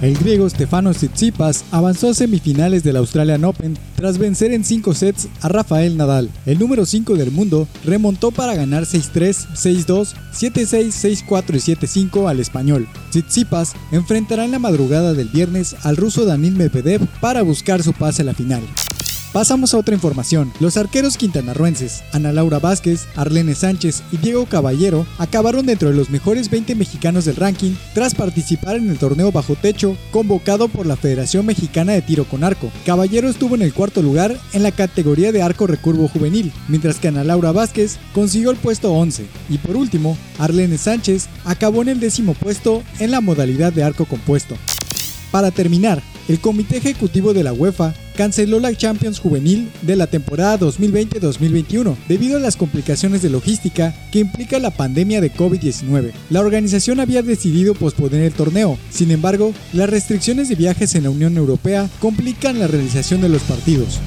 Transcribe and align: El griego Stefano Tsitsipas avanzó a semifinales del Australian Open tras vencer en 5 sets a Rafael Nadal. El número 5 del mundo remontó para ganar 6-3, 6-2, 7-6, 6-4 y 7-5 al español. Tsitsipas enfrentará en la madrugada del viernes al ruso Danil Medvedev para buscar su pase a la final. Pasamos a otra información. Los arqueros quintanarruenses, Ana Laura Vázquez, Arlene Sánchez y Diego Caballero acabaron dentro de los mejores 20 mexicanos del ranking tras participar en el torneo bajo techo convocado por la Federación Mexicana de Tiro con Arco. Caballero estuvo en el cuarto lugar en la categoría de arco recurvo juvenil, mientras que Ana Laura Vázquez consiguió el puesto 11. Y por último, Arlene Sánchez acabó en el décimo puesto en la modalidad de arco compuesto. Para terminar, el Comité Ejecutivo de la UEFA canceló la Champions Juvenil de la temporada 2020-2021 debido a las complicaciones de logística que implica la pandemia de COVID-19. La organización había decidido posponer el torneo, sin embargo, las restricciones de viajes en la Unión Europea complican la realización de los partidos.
El 0.00 0.16
griego 0.16 0.48
Stefano 0.48 0.92
Tsitsipas 0.92 1.64
avanzó 1.72 2.10
a 2.10 2.14
semifinales 2.14 2.84
del 2.84 2.96
Australian 2.96 3.44
Open 3.44 3.76
tras 3.96 4.16
vencer 4.16 4.52
en 4.52 4.64
5 4.64 4.94
sets 4.94 5.28
a 5.40 5.48
Rafael 5.48 5.96
Nadal. 5.96 6.30
El 6.46 6.60
número 6.60 6.86
5 6.86 7.16
del 7.16 7.32
mundo 7.32 7.66
remontó 7.84 8.30
para 8.30 8.54
ganar 8.54 8.84
6-3, 8.84 9.48
6-2, 9.54 10.14
7-6, 10.32 11.24
6-4 11.26 11.54
y 11.56 12.10
7-5 12.10 12.30
al 12.30 12.38
español. 12.38 12.86
Tsitsipas 13.10 13.74
enfrentará 13.90 14.44
en 14.44 14.52
la 14.52 14.60
madrugada 14.60 15.14
del 15.14 15.30
viernes 15.30 15.74
al 15.82 15.96
ruso 15.96 16.24
Danil 16.24 16.54
Medvedev 16.54 17.04
para 17.20 17.42
buscar 17.42 17.82
su 17.82 17.92
pase 17.92 18.22
a 18.22 18.26
la 18.26 18.34
final. 18.34 18.62
Pasamos 19.32 19.74
a 19.74 19.78
otra 19.78 19.94
información. 19.94 20.50
Los 20.58 20.78
arqueros 20.78 21.18
quintanarruenses, 21.18 22.02
Ana 22.12 22.32
Laura 22.32 22.58
Vázquez, 22.58 23.06
Arlene 23.14 23.54
Sánchez 23.54 24.02
y 24.10 24.16
Diego 24.16 24.46
Caballero 24.46 25.06
acabaron 25.18 25.66
dentro 25.66 25.90
de 25.90 25.94
los 25.94 26.08
mejores 26.08 26.48
20 26.48 26.74
mexicanos 26.74 27.26
del 27.26 27.36
ranking 27.36 27.72
tras 27.92 28.14
participar 28.14 28.76
en 28.76 28.88
el 28.88 28.98
torneo 28.98 29.30
bajo 29.30 29.54
techo 29.54 29.98
convocado 30.12 30.68
por 30.68 30.86
la 30.86 30.96
Federación 30.96 31.44
Mexicana 31.44 31.92
de 31.92 32.00
Tiro 32.00 32.24
con 32.24 32.42
Arco. 32.42 32.70
Caballero 32.86 33.28
estuvo 33.28 33.54
en 33.54 33.62
el 33.62 33.74
cuarto 33.74 34.00
lugar 34.00 34.34
en 34.54 34.62
la 34.62 34.72
categoría 34.72 35.30
de 35.30 35.42
arco 35.42 35.66
recurvo 35.66 36.08
juvenil, 36.08 36.50
mientras 36.66 36.98
que 36.98 37.08
Ana 37.08 37.22
Laura 37.22 37.52
Vázquez 37.52 37.98
consiguió 38.14 38.50
el 38.50 38.56
puesto 38.56 38.92
11. 38.94 39.26
Y 39.50 39.58
por 39.58 39.76
último, 39.76 40.16
Arlene 40.38 40.78
Sánchez 40.78 41.28
acabó 41.44 41.82
en 41.82 41.90
el 41.90 42.00
décimo 42.00 42.32
puesto 42.32 42.82
en 42.98 43.10
la 43.10 43.20
modalidad 43.20 43.74
de 43.74 43.82
arco 43.82 44.06
compuesto. 44.06 44.56
Para 45.30 45.50
terminar, 45.50 46.02
el 46.28 46.40
Comité 46.40 46.78
Ejecutivo 46.78 47.34
de 47.34 47.44
la 47.44 47.52
UEFA 47.52 47.94
canceló 48.18 48.58
la 48.58 48.74
Champions 48.74 49.20
Juvenil 49.20 49.70
de 49.82 49.94
la 49.94 50.08
temporada 50.08 50.58
2020-2021 50.58 51.94
debido 52.08 52.36
a 52.36 52.40
las 52.40 52.56
complicaciones 52.56 53.22
de 53.22 53.30
logística 53.30 53.94
que 54.10 54.18
implica 54.18 54.58
la 54.58 54.72
pandemia 54.72 55.20
de 55.20 55.32
COVID-19. 55.32 56.10
La 56.28 56.40
organización 56.40 56.98
había 56.98 57.22
decidido 57.22 57.74
posponer 57.74 58.24
el 58.24 58.32
torneo, 58.32 58.76
sin 58.90 59.12
embargo, 59.12 59.54
las 59.72 59.88
restricciones 59.88 60.48
de 60.48 60.56
viajes 60.56 60.96
en 60.96 61.04
la 61.04 61.10
Unión 61.10 61.36
Europea 61.36 61.88
complican 62.00 62.58
la 62.58 62.66
realización 62.66 63.20
de 63.20 63.28
los 63.28 63.42
partidos. 63.42 64.00